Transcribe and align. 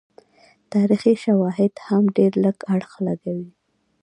تاریخي 0.73 1.13
شواهد 1.23 1.73
هم 1.87 2.03
ډېر 2.17 2.31
لږ 2.43 2.57
اړخ 2.73 2.91
لګوي. 3.07 3.49